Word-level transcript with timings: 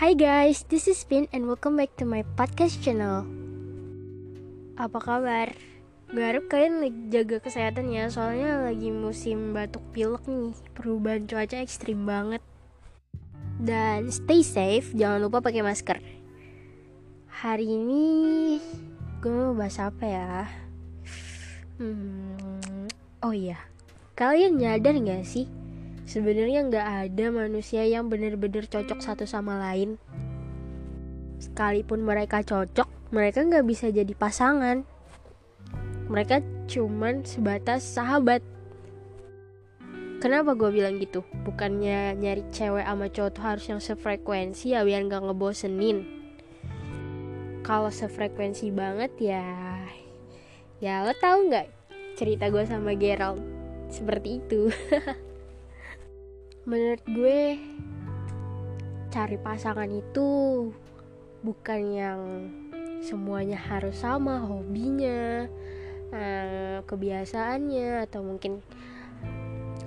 Hi 0.00 0.16
guys, 0.16 0.64
this 0.72 0.88
is 0.88 1.04
Pin 1.04 1.28
and 1.28 1.44
welcome 1.44 1.76
back 1.76 1.92
to 2.00 2.08
my 2.08 2.24
podcast 2.32 2.80
channel. 2.80 3.28
Apa 4.80 4.96
kabar? 4.96 5.52
Gue 6.08 6.24
harap 6.24 6.48
kalian 6.48 6.80
lagi 6.80 7.00
jaga 7.12 7.36
kesehatan 7.36 7.92
ya, 7.92 8.08
soalnya 8.08 8.64
lagi 8.64 8.88
musim 8.88 9.52
batuk 9.52 9.84
pilek 9.92 10.24
nih. 10.24 10.56
Perubahan 10.72 11.28
cuaca 11.28 11.60
ekstrim 11.60 12.08
banget. 12.08 12.40
Dan 13.60 14.08
stay 14.08 14.40
safe, 14.40 14.88
jangan 14.96 15.20
lupa 15.20 15.44
pakai 15.44 15.60
masker. 15.60 16.00
Hari 17.44 17.68
ini 17.68 18.56
gue 19.20 19.28
mau 19.28 19.52
bahas 19.52 19.76
apa 19.84 20.04
ya? 20.08 20.48
Hmm, 21.76 22.88
oh 23.20 23.36
iya, 23.36 23.60
kalian 24.16 24.56
nyadar 24.56 24.96
gak 24.96 25.28
sih? 25.28 25.59
Sebenarnya 26.10 26.66
nggak 26.66 26.88
ada 27.06 27.26
manusia 27.30 27.86
yang 27.86 28.10
benar-benar 28.10 28.66
cocok 28.66 28.98
satu 28.98 29.30
sama 29.30 29.62
lain. 29.62 29.94
Sekalipun 31.38 32.02
mereka 32.02 32.42
cocok, 32.42 33.14
mereka 33.14 33.46
nggak 33.46 33.62
bisa 33.62 33.94
jadi 33.94 34.10
pasangan. 34.18 34.82
Mereka 36.10 36.42
cuman 36.66 37.22
sebatas 37.22 37.86
sahabat. 37.86 38.42
Kenapa 40.18 40.58
gue 40.58 40.74
bilang 40.74 40.98
gitu? 40.98 41.22
Bukannya 41.46 42.18
nyari 42.18 42.42
cewek 42.50 42.90
sama 42.90 43.06
cowok 43.06 43.30
tuh 43.30 43.44
harus 43.46 43.64
yang 43.70 43.78
sefrekuensi 43.78 44.74
ya 44.74 44.82
biar 44.82 45.06
nggak 45.06 45.30
ngebosenin. 45.30 46.10
Kalau 47.62 47.94
sefrekuensi 47.94 48.74
banget 48.74 49.14
ya, 49.22 49.46
ya 50.82 51.06
lo 51.06 51.14
tau 51.22 51.38
nggak 51.46 51.70
cerita 52.18 52.50
gue 52.50 52.66
sama 52.66 52.98
Gerald 52.98 53.38
seperti 53.94 54.42
itu. 54.42 54.74
menurut 56.68 57.04
gue 57.08 57.56
cari 59.10 59.36
pasangan 59.40 59.88
itu 59.88 60.28
bukan 61.40 61.80
yang 61.88 62.20
semuanya 63.00 63.56
harus 63.56 63.96
sama 63.96 64.44
hobinya 64.44 65.48
eh, 66.12 66.78
kebiasaannya 66.84 68.04
atau 68.04 68.20
mungkin 68.20 68.60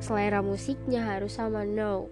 selera 0.01 0.41
musiknya 0.41 1.05
harus 1.05 1.37
sama 1.37 1.63
no. 1.63 2.09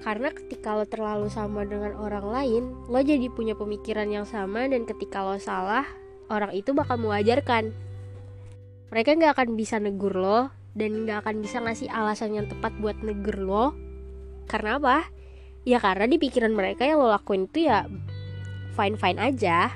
Karena 0.00 0.32
ketika 0.32 0.72
lo 0.72 0.88
terlalu 0.88 1.28
sama 1.28 1.64
dengan 1.64 1.92
orang 1.96 2.24
lain 2.28 2.64
lo 2.88 3.00
jadi 3.00 3.28
punya 3.32 3.56
pemikiran 3.56 4.08
yang 4.08 4.24
sama 4.24 4.64
dan 4.68 4.84
ketika 4.84 5.24
lo 5.24 5.36
salah 5.40 5.84
orang 6.28 6.52
itu 6.52 6.76
bakal 6.76 7.00
mengajarkan. 7.00 7.72
Mereka 8.92 9.18
nggak 9.18 9.34
akan 9.34 9.48
bisa 9.56 9.80
negur 9.80 10.14
lo 10.14 10.59
dan 10.74 11.04
nggak 11.06 11.26
akan 11.26 11.42
bisa 11.42 11.58
ngasih 11.58 11.90
alasan 11.90 12.36
yang 12.38 12.46
tepat 12.46 12.74
buat 12.78 12.98
negur 13.02 13.38
lo. 13.42 13.66
Karena 14.46 14.78
apa? 14.78 15.06
Ya 15.66 15.82
karena 15.82 16.08
di 16.08 16.16
pikiran 16.16 16.54
mereka 16.54 16.86
yang 16.86 17.02
lo 17.02 17.10
lakuin 17.10 17.50
itu 17.50 17.68
ya 17.68 17.86
fine 18.74 18.96
fine 18.96 19.18
aja. 19.18 19.70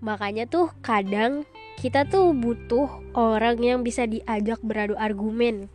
Makanya 0.00 0.48
tuh 0.48 0.72
kadang 0.80 1.44
kita 1.80 2.08
tuh 2.08 2.32
butuh 2.32 2.88
orang 3.16 3.60
yang 3.60 3.80
bisa 3.84 4.08
diajak 4.08 4.60
beradu 4.64 4.96
argumen. 4.96 5.68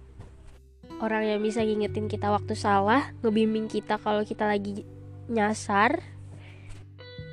Orang 1.01 1.27
yang 1.27 1.43
bisa 1.43 1.61
ngingetin 1.61 2.07
kita 2.07 2.31
waktu 2.31 2.55
salah 2.55 3.13
ngebimbing 3.21 3.67
kita 3.67 3.99
kalau 3.99 4.23
kita 4.23 4.47
lagi 4.47 4.87
nyasar 5.27 6.01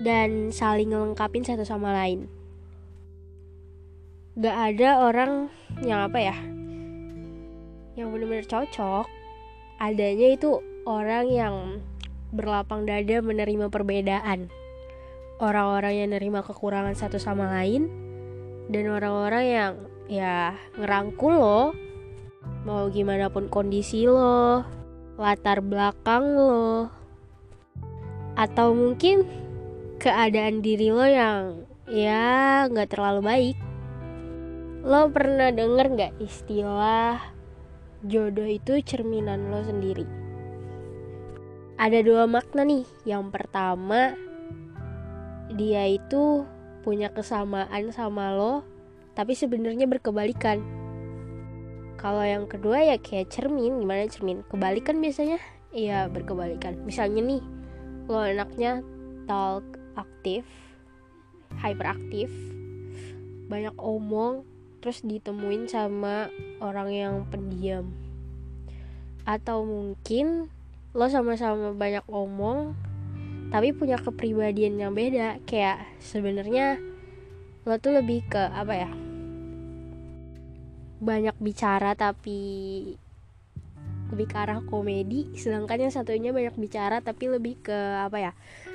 dan 0.03 0.51
saling 0.51 0.91
ngelengkapin 0.91 1.47
satu 1.47 1.63
sama 1.63 1.95
lain 1.95 2.27
gak 4.33 4.57
ada 4.73 5.05
orang 5.05 5.53
yang 5.85 6.09
apa 6.09 6.17
ya 6.17 6.37
yang 7.93 8.09
benar-benar 8.09 8.49
cocok. 8.49 9.05
Adanya 9.77 10.29
itu 10.33 10.65
orang 10.89 11.29
yang 11.29 11.55
berlapang 12.33 12.89
dada 12.89 13.21
menerima 13.21 13.69
perbedaan. 13.69 14.49
Orang-orang 15.37 15.93
yang 16.01 16.09
menerima 16.09 16.41
kekurangan 16.49 16.97
satu 16.97 17.21
sama 17.21 17.51
lain 17.51 17.91
dan 18.73 18.89
orang-orang 18.89 19.45
yang 19.45 19.73
ya 20.09 20.57
ngerangkul 20.81 21.35
lo. 21.37 21.63
Mau 22.65 22.89
gimana 22.89 23.29
pun 23.29 23.53
kondisi 23.53 24.09
lo 24.09 24.65
latar 25.21 25.61
belakang 25.61 26.25
lo. 26.33 26.89
Atau 28.33 28.73
mungkin 28.73 29.29
keadaan 30.01 30.65
diri 30.65 30.89
lo 30.89 31.05
yang 31.05 31.69
ya 31.85 32.65
nggak 32.73 32.97
terlalu 32.97 33.21
baik 33.21 33.57
Lo 34.83 35.07
pernah 35.15 35.55
denger 35.55 35.87
gak 35.95 36.15
istilah 36.19 37.23
jodoh 38.03 38.51
itu 38.51 38.83
cerminan 38.83 39.55
lo 39.55 39.63
sendiri? 39.63 40.03
Ada 41.79 42.03
dua 42.03 42.27
makna 42.27 42.67
nih. 42.67 42.83
Yang 43.07 43.31
pertama, 43.31 44.19
dia 45.55 45.87
itu 45.87 46.43
punya 46.83 47.15
kesamaan 47.15 47.95
sama 47.95 48.35
lo, 48.35 48.67
tapi 49.15 49.39
sebenarnya 49.39 49.87
berkebalikan. 49.87 50.59
Kalau 51.95 52.27
yang 52.27 52.51
kedua 52.51 52.83
ya 52.83 52.99
kayak 52.99 53.31
cermin, 53.31 53.79
gimana 53.79 54.11
cermin? 54.11 54.43
Kebalikan 54.51 54.99
biasanya? 54.99 55.39
Iya 55.71 56.11
berkebalikan. 56.11 56.83
Misalnya 56.83 57.23
nih, 57.23 57.43
lo 58.11 58.19
anaknya 58.19 58.83
talk 59.31 59.63
aktif, 59.95 60.43
hyperaktif, 61.63 62.27
banyak 63.47 63.79
omong, 63.79 64.43
terus 64.83 65.07
ditemuin 65.07 65.71
sama 65.71 66.27
orang 66.59 66.91
yang 66.91 67.15
pendiam. 67.31 67.87
Atau 69.23 69.63
mungkin 69.63 70.51
lo 70.93 71.07
sama-sama 71.07 71.71
banyak 71.73 72.03
omong 72.11 72.75
tapi 73.55 73.71
punya 73.71 73.97
kepribadian 74.03 74.83
yang 74.83 74.93
beda. 74.93 75.39
Kayak 75.47 75.87
sebenarnya 76.03 76.83
lo 77.63 77.79
tuh 77.79 77.95
lebih 77.95 78.27
ke 78.27 78.43
apa 78.43 78.75
ya 78.75 78.91
banyak 81.03 81.35
bicara 81.39 81.95
tapi 81.95 82.39
lebih 84.11 84.27
ke 84.29 84.37
arah 84.39 84.63
komedi 84.63 85.35
sedangkan 85.35 85.89
yang 85.89 85.93
satunya 85.95 86.31
banyak 86.31 86.55
bicara 86.59 87.03
tapi 87.03 87.27
lebih 87.27 87.59
ke 87.59 87.75
apa 88.03 88.19
ya 88.19 88.33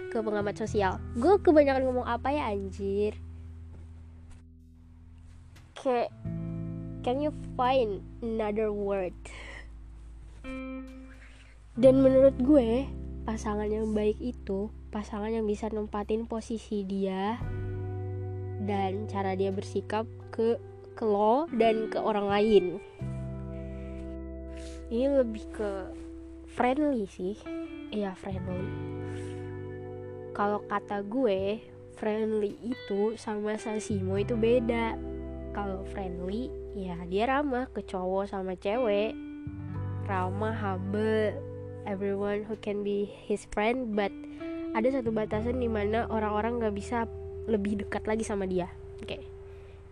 ke 0.08 0.24
pengamat 0.24 0.56
sosial. 0.56 1.04
Gue 1.20 1.36
kebanyakan 1.44 1.84
ngomong 1.84 2.08
apa 2.08 2.32
ya 2.32 2.48
anjir 2.48 3.27
kayak 5.88 6.12
can 7.08 7.24
you 7.24 7.32
find 7.56 8.04
another 8.20 8.76
word? 8.76 9.16
Dan 11.80 12.04
menurut 12.04 12.36
gue 12.44 12.84
pasangan 13.24 13.72
yang 13.72 13.96
baik 13.96 14.20
itu 14.20 14.68
pasangan 14.92 15.32
yang 15.32 15.48
bisa 15.48 15.72
nempatin 15.72 16.28
posisi 16.28 16.84
dia 16.84 17.40
dan 18.68 19.08
cara 19.08 19.40
dia 19.40 19.56
bersikap 19.56 20.04
ke 20.28 20.60
ke 20.98 21.06
lo 21.08 21.48
dan 21.56 21.88
ke 21.88 21.96
orang 22.02 22.28
lain. 22.28 22.66
Ini 24.92 25.24
lebih 25.24 25.46
ke 25.56 25.72
friendly 26.52 27.08
sih. 27.08 27.40
Iya 27.96 28.18
friendly. 28.20 28.68
Kalau 30.36 30.60
kata 30.68 31.08
gue 31.08 31.64
friendly 31.96 32.58
itu 32.60 33.16
sama 33.16 33.56
sasimo 33.56 34.20
itu 34.20 34.36
beda 34.36 35.17
kalau 35.58 35.82
friendly 35.90 36.54
ya 36.78 36.94
dia 37.10 37.26
ramah 37.26 37.66
ke 37.74 37.82
cowok 37.82 38.30
sama 38.30 38.54
cewek. 38.62 39.18
Ramah 40.06 40.54
humble 40.54 41.34
everyone 41.90 42.46
who 42.46 42.54
can 42.62 42.86
be 42.86 43.10
his 43.26 43.50
friend. 43.50 43.98
But 43.98 44.14
ada 44.78 44.94
satu 44.94 45.10
batasan 45.10 45.58
di 45.58 45.66
mana 45.66 46.06
orang-orang 46.14 46.62
nggak 46.62 46.78
bisa 46.78 47.10
lebih 47.50 47.82
dekat 47.82 48.06
lagi 48.06 48.22
sama 48.22 48.46
dia. 48.46 48.70
Oke. 49.02 49.26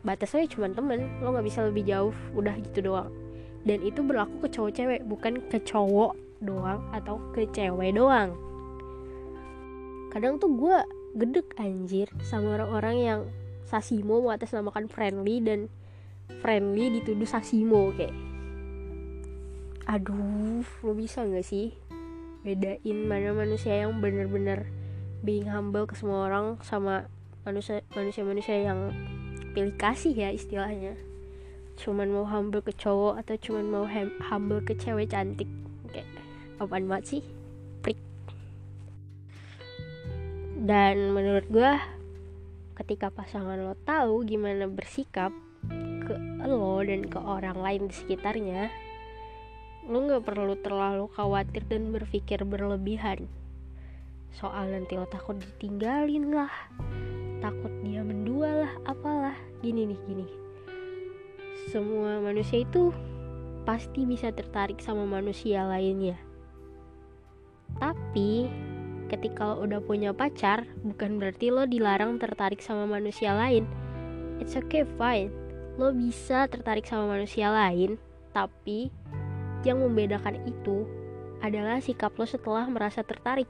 Batasnya 0.06 0.45
cuma 0.45 0.69
temen 0.69 1.10
lo 1.25 1.34
nggak 1.34 1.50
bisa 1.50 1.66
lebih 1.66 1.89
jauh 1.89 2.13
udah 2.38 2.54
gitu 2.62 2.94
doang. 2.94 3.10
Dan 3.66 3.81
itu 3.81 4.06
berlaku 4.06 4.45
ke 4.45 4.54
cowok 4.54 4.72
cewek 4.78 5.01
bukan 5.10 5.42
ke 5.50 5.57
cowok 5.66 6.13
doang 6.45 6.86
atau 6.94 7.18
ke 7.34 7.50
cewek 7.50 7.98
doang. 7.98 8.38
Kadang 10.13 10.38
tuh 10.38 10.54
gue 10.54 10.78
gedek 11.18 11.57
anjir 11.57 12.06
sama 12.22 12.54
orang-orang 12.62 12.95
yang 13.01 13.19
Sasimo 13.65 14.21
mengatasnamakan 14.21 14.85
friendly 14.88 15.41
dan 15.41 15.67
friendly 16.41 17.01
dituduh 17.01 17.25
Sasimo 17.25 17.89
kayak. 17.94 18.13
Aduh 19.85 20.65
lo 20.81 20.91
bisa 20.97 21.21
nggak 21.21 21.45
sih 21.45 21.73
bedain 22.45 23.09
mana 23.09 23.33
manusia 23.33 23.73
yang 23.73 23.97
bener-bener 24.01 24.69
being 25.25 25.50
humble 25.50 25.89
ke 25.89 25.97
semua 25.97 26.29
orang 26.29 26.62
sama 26.62 27.09
manusia 27.41 27.81
manusia 27.97 28.21
manusia 28.21 28.56
yang 28.62 28.94
pilih 29.53 29.73
kasih 29.77 30.13
ya 30.13 30.29
istilahnya? 30.29 30.94
Cuman 31.75 32.13
mau 32.13 32.25
humble 32.25 32.62
ke 32.62 32.71
cowok 32.71 33.21
atau 33.25 33.35
cuman 33.38 33.65
mau 33.67 33.85
humble 34.29 34.62
ke 34.62 34.77
cewek 34.77 35.09
cantik? 35.09 35.50
Kayak 35.89 36.07
apaan 36.62 36.85
banget 36.85 37.19
sih? 37.19 37.23
Prik 37.81 38.00
dan 40.65 41.13
menurut 41.13 41.45
gue 41.51 41.71
ketika 42.75 43.07
pasangan 43.10 43.57
lo 43.57 43.75
tahu 43.88 44.27
gimana 44.27 44.68
bersikap 44.68 45.31
ke 46.06 46.16
lo 46.45 46.83
dan 46.83 47.07
ke 47.07 47.18
orang 47.18 47.57
lain 47.57 47.89
di 47.89 47.95
sekitarnya 47.95 48.69
lo 49.86 50.01
nggak 50.01 50.25
perlu 50.25 50.57
terlalu 50.60 51.06
khawatir 51.13 51.62
dan 51.69 51.94
berpikir 51.94 52.42
berlebihan. 52.42 53.30
Soal 54.33 54.74
nanti 54.74 54.98
lo 54.98 55.06
takut 55.07 55.38
ditinggalin 55.38 56.33
lah 56.33 56.51
takut 57.45 57.69
dia 57.86 58.01
mendua 58.01 58.66
lah 58.66 58.74
apalah. 58.89 59.38
Gini 59.62 59.86
nih 59.94 60.00
gini. 60.10 60.27
Semua 61.69 62.18
manusia 62.18 62.66
itu 62.66 62.89
pasti 63.69 64.06
bisa 64.06 64.33
tertarik 64.33 64.81
sama 64.81 65.06
manusia 65.06 65.66
lainnya. 65.66 66.18
Tapi 67.77 68.50
ketika 69.07 69.54
lo 69.54 69.66
udah 69.66 69.81
punya 69.81 70.12
pacar 70.12 70.66
bukan 70.81 71.22
berarti 71.22 71.54
lo 71.54 71.69
dilarang 71.69 72.18
tertarik 72.18 72.60
sama 72.60 72.90
manusia 72.90 73.38
lain 73.38 73.69
it's 74.42 74.57
okay 74.57 74.88
fine 74.98 75.30
lo 75.75 75.92
bisa 75.92 76.50
tertarik 76.50 76.88
sama 76.88 77.18
manusia 77.18 77.52
lain 77.54 78.00
tapi 78.36 78.92
yang 79.66 79.81
membedakan 79.81 80.38
itu 80.46 80.86
adalah 81.42 81.81
sikap 81.81 82.13
lo 82.16 82.25
setelah 82.30 82.69
merasa 82.69 83.02
tertarik. 83.02 83.50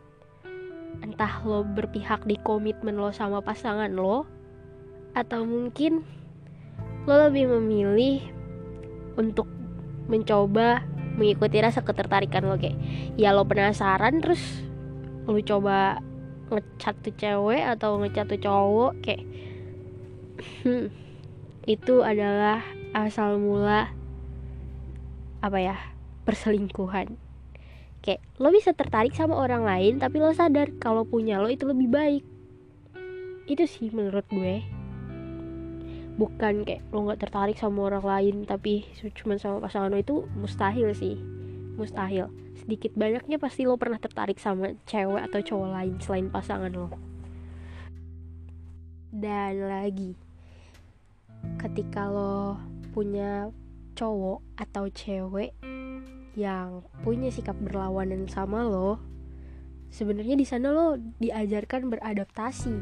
Entah 1.03 1.43
lo 1.43 1.67
berpihak 1.67 2.23
di 2.23 2.39
komitmen 2.39 2.95
lo 2.95 3.11
sama 3.11 3.43
pasangan 3.43 3.91
lo, 3.91 4.23
atau 5.11 5.43
mungkin 5.43 6.01
lo 7.05 7.15
lebih 7.29 7.51
memilih 7.51 8.23
untuk 9.19 9.45
mencoba 10.07 10.83
mengikuti 11.15 11.63
rasa 11.63 11.83
ketertarikan 11.83 12.43
lo 12.43 12.59
kayak 12.59 12.75
ya 13.15 13.31
lo 13.31 13.47
penasaran 13.47 14.19
terus 14.19 14.64
lo 15.25 15.41
coba 15.41 15.99
ngecat 16.53 16.95
tuh 17.01 17.15
cewek 17.17 17.63
atau 17.65 17.97
ngecat 17.97 18.29
tuh 18.29 18.41
cowok 18.41 18.93
kayak 19.01 19.25
hmm, 20.61 20.93
itu 21.65 21.95
adalah 22.05 22.61
asal 22.93 23.41
mula 23.41 23.89
apa 25.41 25.57
ya 25.61 25.77
perselingkuhan. 26.25 27.17
Kayak 28.05 28.21
lo 28.37 28.53
bisa 28.53 28.73
tertarik 28.77 29.17
sama 29.17 29.33
orang 29.37 29.65
lain 29.65 29.97
tapi 29.97 30.21
lo 30.21 30.29
sadar 30.33 30.69
kalau 30.77 31.05
punya 31.05 31.41
lo 31.41 31.49
itu 31.49 31.65
lebih 31.65 31.89
baik. 31.89 32.23
Itu 33.49 33.65
sih 33.65 33.89
menurut 33.89 34.25
gue. 34.29 34.61
Bukan 36.15 36.69
kayak 36.69 36.85
lo 36.93 37.09
nggak 37.09 37.21
tertarik 37.25 37.57
sama 37.57 37.89
orang 37.89 38.05
lain 38.05 38.35
tapi 38.45 38.85
cuma 39.17 39.41
sama 39.41 39.65
pasangan 39.65 39.89
lo 39.89 39.97
itu 39.97 40.29
mustahil 40.37 40.93
sih 40.93 41.34
mustahil 41.75 42.31
sedikit 42.55 42.95
banyaknya 42.95 43.37
pasti 43.37 43.67
lo 43.67 43.75
pernah 43.75 43.99
tertarik 43.99 44.39
sama 44.39 44.73
cewek 44.87 45.21
atau 45.31 45.39
cowok 45.43 45.69
lain 45.75 45.95
selain 46.01 46.27
pasangan 46.31 46.71
lo 46.71 46.87
dan 49.15 49.59
lagi 49.63 50.15
ketika 51.61 52.09
lo 52.09 52.59
punya 52.95 53.51
cowok 53.95 54.39
atau 54.59 54.91
cewek 54.91 55.55
yang 56.35 56.83
punya 57.01 57.31
sikap 57.31 57.55
berlawanan 57.63 58.27
sama 58.27 58.67
lo, 58.67 58.99
sebenarnya 59.87 60.35
di 60.35 60.43
sana 60.43 60.75
lo 60.75 60.99
diajarkan 61.17 61.87
beradaptasi. 61.87 62.75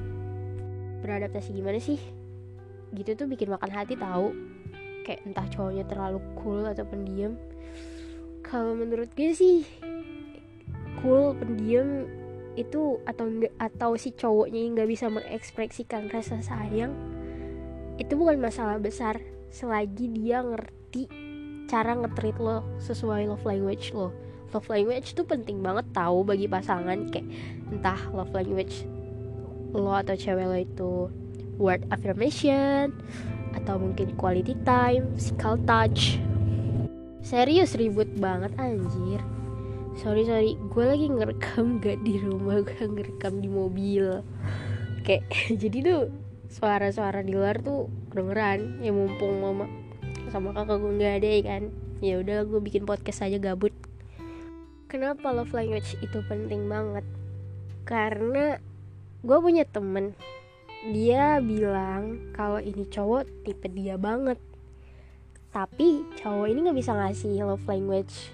Beradaptasi 1.05 1.49
gimana 1.53 1.77
sih? 1.77 2.01
Gitu 2.97 3.13
tuh 3.13 3.29
bikin 3.29 3.53
makan 3.53 3.69
hati 3.69 3.93
tahu. 3.93 4.33
Kayak 5.05 5.21
entah 5.29 5.47
cowoknya 5.53 5.85
terlalu 5.85 6.19
cool 6.41 6.65
atau 6.65 6.81
pendiam. 6.89 7.37
Kalau 8.43 8.75
menurut 8.75 9.09
gue 9.15 9.31
sih 9.33 9.65
cool 11.01 11.35
pendiam 11.35 12.07
itu 12.53 13.01
atau 13.03 13.25
enggak 13.25 13.53
atau 13.57 13.97
si 13.97 14.13
cowoknya 14.13 14.61
nggak 14.77 14.89
bisa 14.89 15.09
mengekspresikan 15.09 16.05
rasa 16.13 16.37
sayang 16.39 16.93
itu 17.97 18.13
bukan 18.13 18.37
masalah 18.37 18.77
besar 18.77 19.17
selagi 19.49 20.05
dia 20.13 20.45
ngerti 20.45 21.09
cara 21.65 21.97
ngetreat 21.97 22.37
lo 22.37 22.61
sesuai 22.77 23.25
love 23.25 23.41
language 23.41 23.89
lo 23.97 24.13
love 24.53 24.69
language 24.69 25.17
itu 25.17 25.25
penting 25.25 25.65
banget 25.65 25.89
tahu 25.97 26.21
bagi 26.21 26.45
pasangan 26.45 27.09
kayak 27.09 27.25
entah 27.73 27.97
love 28.13 28.29
language 28.29 28.85
lo 29.73 29.97
atau 29.97 30.13
cewek 30.13 30.45
lo 30.45 30.57
itu 30.61 30.93
word 31.57 31.81
affirmation 31.89 32.93
atau 33.53 33.77
mungkin 33.77 34.17
quality 34.17 34.57
time, 34.65 35.13
physical 35.13 35.61
touch. 35.69 36.17
Serius 37.23 37.79
ribut 37.79 38.11
banget 38.19 38.51
anjir. 38.59 39.23
Sorry 39.95 40.27
sorry, 40.27 40.59
gue 40.59 40.83
lagi 40.83 41.07
ngerekam 41.07 41.79
gak 41.79 42.03
di 42.03 42.19
rumah, 42.19 42.59
gue 42.59 42.83
ngerekam 42.83 43.39
di 43.39 43.47
mobil. 43.47 44.19
Kayak 45.07 45.31
jadi 45.61 45.77
tuh 45.87 46.01
suara-suara 46.51 47.23
di 47.23 47.31
luar 47.31 47.63
tuh 47.63 47.87
kedengeran. 48.11 48.83
Ya 48.83 48.91
mumpung 48.91 49.39
mama 49.39 49.71
sama 50.35 50.51
kakak 50.51 50.83
gue 50.83 50.91
nggak 50.99 51.15
ada 51.23 51.29
ya 51.31 51.41
kan? 51.47 51.63
Ya 52.03 52.19
udah 52.19 52.43
gue 52.43 52.59
bikin 52.59 52.83
podcast 52.83 53.23
aja 53.23 53.39
gabut. 53.39 53.71
Kenapa 54.91 55.31
love 55.31 55.55
language 55.55 55.95
itu 56.03 56.19
penting 56.27 56.67
banget? 56.67 57.07
Karena 57.87 58.59
gue 59.23 59.37
punya 59.39 59.63
temen. 59.63 60.11
Dia 60.91 61.39
bilang 61.39 62.35
kalau 62.35 62.59
ini 62.59 62.83
cowok 62.83 63.47
tipe 63.47 63.71
dia 63.71 63.95
banget 63.95 64.35
tapi 65.53 66.01
cowok 66.17 66.49
ini 66.49 66.59
nggak 66.65 66.77
bisa 66.81 66.97
ngasih 66.97 67.45
love 67.45 67.65
language 67.69 68.33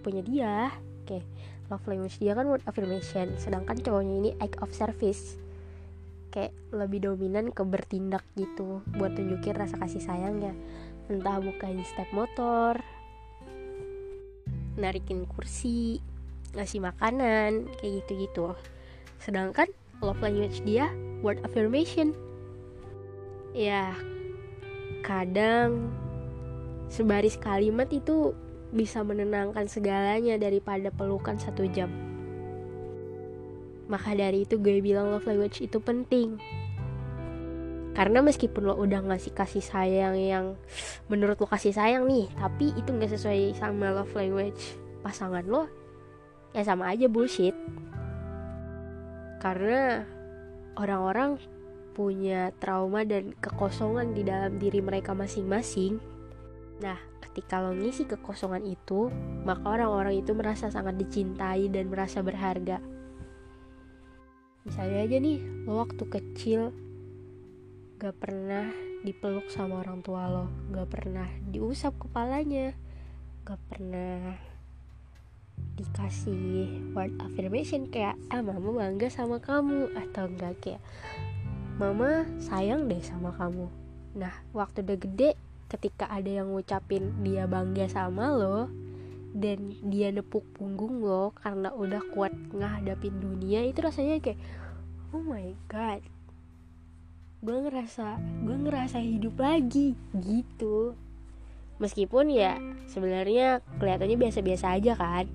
punya 0.00 0.24
dia. 0.24 0.72
Oke 1.04 1.20
love 1.68 1.84
language 1.84 2.16
dia 2.16 2.32
kan 2.32 2.48
word 2.48 2.64
affirmation. 2.64 3.36
Sedangkan 3.36 3.76
cowoknya 3.78 4.14
ini 4.16 4.30
act 4.40 4.56
of 4.64 4.72
service. 4.72 5.36
Kayak 6.32 6.56
lebih 6.72 7.04
dominan 7.04 7.52
ke 7.52 7.60
bertindak 7.64 8.24
gitu 8.36 8.80
buat 8.96 9.12
tunjukin 9.12 9.56
rasa 9.56 9.76
kasih 9.76 10.00
sayangnya. 10.00 10.56
Entah 11.12 11.40
bukain 11.40 11.84
step 11.84 12.08
motor 12.16 12.80
narikin 14.78 15.26
kursi 15.26 15.98
ngasih 16.54 16.80
makanan 16.80 17.68
kayak 17.76 18.00
gitu-gitu. 18.04 18.56
Sedangkan 19.20 19.68
love 20.00 20.22
language 20.24 20.64
dia 20.64 20.88
word 21.20 21.42
affirmation. 21.44 22.16
Ya 23.52 23.92
kadang 25.02 25.92
sebaris 26.88 27.36
kalimat 27.36 27.88
itu 27.92 28.32
bisa 28.68 29.00
menenangkan 29.00 29.64
segalanya 29.64 30.36
daripada 30.36 30.92
pelukan 30.92 31.40
satu 31.40 31.64
jam. 31.72 31.88
Maka 33.88 34.12
dari 34.12 34.44
itu 34.44 34.60
gue 34.60 34.84
bilang 34.84 35.08
love 35.08 35.24
language 35.24 35.64
itu 35.64 35.80
penting. 35.80 36.36
Karena 37.96 38.20
meskipun 38.20 38.68
lo 38.68 38.74
udah 38.76 39.00
ngasih 39.10 39.32
kasih 39.32 39.64
sayang 39.64 40.14
yang 40.14 40.46
menurut 41.08 41.40
lo 41.40 41.48
kasih 41.48 41.74
sayang 41.74 42.06
nih 42.06 42.30
tapi 42.36 42.70
itu 42.76 42.94
nggak 42.94 43.10
sesuai 43.10 43.58
sama 43.58 43.90
love 43.90 44.14
language 44.14 44.78
pasangan 45.02 45.42
lo 45.48 45.66
ya 46.52 46.62
sama 46.62 46.92
aja 46.92 47.08
bullshit. 47.08 47.56
Karena 49.40 50.04
orang-orang 50.78 51.40
punya 51.96 52.54
trauma 52.62 53.02
dan 53.02 53.34
kekosongan 53.42 54.14
di 54.14 54.22
dalam 54.22 54.62
diri 54.62 54.78
mereka 54.78 55.16
masing-masing 55.18 55.98
nah 56.78 56.98
ketika 57.22 57.58
lo 57.62 57.74
ngisi 57.74 58.06
kekosongan 58.06 58.66
itu 58.66 59.10
maka 59.42 59.66
orang-orang 59.78 60.22
itu 60.22 60.34
merasa 60.34 60.70
sangat 60.70 60.98
dicintai 60.98 61.70
dan 61.70 61.90
merasa 61.90 62.22
berharga. 62.22 62.78
Misalnya 64.66 64.98
aja 65.06 65.16
nih 65.18 65.38
lo 65.64 65.80
waktu 65.80 66.04
kecil 66.06 66.70
gak 67.98 68.14
pernah 68.20 68.70
dipeluk 69.02 69.50
sama 69.50 69.82
orang 69.82 70.02
tua 70.02 70.30
lo 70.30 70.46
gak 70.70 70.88
pernah 70.90 71.26
diusap 71.50 71.98
kepalanya 71.98 72.74
gak 73.46 73.58
pernah 73.70 74.38
dikasih 75.78 76.92
word 76.94 77.14
affirmation 77.22 77.86
kayak 77.86 78.18
ah 78.34 78.42
mama 78.42 78.74
bangga 78.74 79.10
sama 79.10 79.38
kamu 79.38 79.90
atau 79.94 80.26
enggak 80.26 80.54
kayak 80.58 80.82
mama 81.78 82.26
sayang 82.42 82.90
deh 82.90 82.98
sama 82.98 83.30
kamu. 83.38 83.70
Nah 84.18 84.34
waktu 84.50 84.82
udah 84.82 84.98
gede 84.98 85.30
ketika 85.68 86.08
ada 86.08 86.42
yang 86.42 86.52
ngucapin 86.52 87.12
dia 87.20 87.44
bangga 87.44 87.88
sama 87.92 88.32
lo 88.32 88.72
dan 89.36 89.76
dia 89.84 90.08
nepuk 90.08 90.44
punggung 90.56 91.04
lo 91.04 91.36
karena 91.36 91.68
udah 91.76 92.00
kuat 92.16 92.32
ngadapin 92.56 93.12
dunia 93.20 93.62
itu 93.68 93.84
rasanya 93.84 94.18
kayak 94.24 94.40
oh 95.12 95.20
my 95.20 95.52
god 95.68 96.00
gue 97.38 97.54
ngerasa 97.54 98.18
gue 98.42 98.56
ngerasa 98.66 98.98
hidup 98.98 99.38
lagi 99.38 99.94
gitu. 100.18 100.98
Meskipun 101.78 102.34
ya 102.34 102.58
sebenarnya 102.90 103.62
kelihatannya 103.78 104.18
biasa-biasa 104.18 104.74
aja 104.74 104.98
kan 104.98 105.30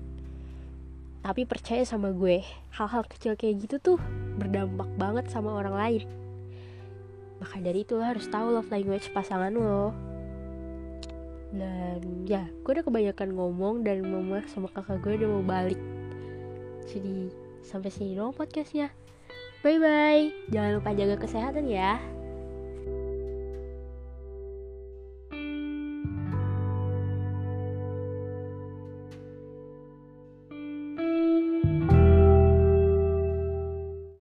tapi 1.24 1.48
percaya 1.48 1.80
sama 1.88 2.12
gue 2.12 2.44
hal-hal 2.76 3.00
kecil 3.08 3.32
kayak 3.32 3.64
gitu 3.64 3.80
tuh 3.80 3.98
berdampak 4.36 4.92
banget 5.00 5.32
sama 5.32 5.56
orang 5.56 5.72
lain. 5.72 6.02
Maka 7.40 7.64
dari 7.64 7.88
itu 7.88 7.96
lo 7.96 8.04
harus 8.04 8.28
tahu 8.28 8.52
love 8.52 8.68
language 8.68 9.08
pasangan 9.16 9.56
lo 9.56 9.96
dan 11.54 12.00
ya 12.26 12.42
gue 12.50 12.72
udah 12.74 12.84
kebanyakan 12.84 13.30
ngomong 13.38 13.86
dan 13.86 14.02
mama 14.02 14.42
sama 14.50 14.66
kakak 14.74 14.98
gue 15.00 15.22
udah 15.22 15.28
mau 15.38 15.44
balik 15.46 15.80
jadi 16.90 17.30
sampai 17.62 17.88
sini 17.94 18.18
dong 18.18 18.34
podcastnya 18.34 18.90
Bye 19.64 19.80
bye. 19.80 20.28
Jangan 20.52 20.76
lupa 20.76 20.92
jaga 20.92 21.16
kesehatan 21.16 21.72
ya. 21.72 21.96